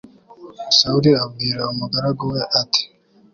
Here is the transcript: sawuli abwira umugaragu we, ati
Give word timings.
sawuli 0.77 1.11
abwira 1.23 1.61
umugaragu 1.73 2.23
we, 2.33 2.41
ati 2.61 2.83